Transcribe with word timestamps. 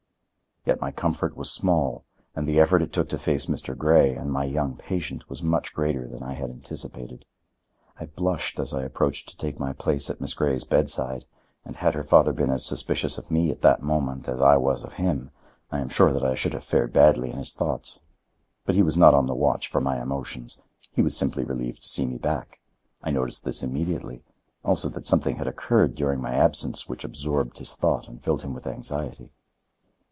Yet 0.63 0.79
my 0.79 0.91
comfort 0.91 1.35
was 1.35 1.49
small 1.51 2.05
and 2.35 2.47
the 2.47 2.59
effort 2.59 2.83
it 2.83 2.93
took 2.93 3.09
to 3.09 3.17
face 3.17 3.47
Mr. 3.47 3.75
Grey 3.75 4.13
and 4.13 4.31
my 4.31 4.43
young 4.43 4.77
patient 4.77 5.27
was 5.27 5.41
much 5.41 5.73
greater 5.73 6.07
than 6.07 6.21
I 6.21 6.33
had 6.33 6.51
anticipated. 6.51 7.25
I 7.99 8.05
blushed 8.05 8.59
as 8.59 8.71
I 8.71 8.83
approached 8.83 9.27
to 9.29 9.35
take 9.37 9.57
my 9.59 9.73
place 9.73 10.11
at 10.11 10.21
Miss 10.21 10.35
Grey's 10.35 10.63
bedside, 10.63 11.25
and, 11.65 11.77
had 11.77 11.95
her 11.95 12.03
father 12.03 12.31
been 12.31 12.51
as 12.51 12.63
suspicious 12.63 13.17
of 13.17 13.31
me 13.31 13.49
at 13.49 13.63
that 13.63 13.81
moment 13.81 14.29
as 14.29 14.39
I 14.39 14.55
was 14.57 14.83
of 14.83 14.93
him, 14.93 15.31
I 15.71 15.79
am 15.79 15.89
sure 15.89 16.13
that 16.13 16.23
I 16.23 16.35
should 16.35 16.53
have 16.53 16.63
fared 16.63 16.93
badly 16.93 17.31
in 17.31 17.37
his 17.39 17.55
thoughts. 17.55 17.99
But 18.63 18.75
he 18.75 18.83
was 18.83 18.95
not 18.95 19.15
on 19.15 19.25
the 19.25 19.33
watch 19.33 19.67
for 19.67 19.81
my 19.81 19.99
emotions. 19.99 20.59
He 20.93 21.01
was 21.01 21.17
simply 21.17 21.43
relieved 21.43 21.81
to 21.81 21.87
see 21.89 22.05
me 22.05 22.19
back. 22.19 22.59
I 23.01 23.09
noticed 23.09 23.45
this 23.45 23.63
immediately, 23.63 24.21
also 24.63 24.89
that 24.89 25.07
something 25.07 25.37
had 25.37 25.47
occurred 25.47 25.95
during 25.95 26.21
my 26.21 26.35
absence 26.35 26.87
which 26.87 27.03
absorbed 27.03 27.57
his 27.57 27.73
thought 27.75 28.07
and 28.07 28.21
filled 28.23 28.43
him 28.43 28.53
with 28.53 28.67
anxiety. 28.67 29.31